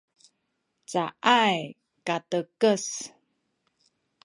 caay 0.91 1.53
katekes 2.05 2.85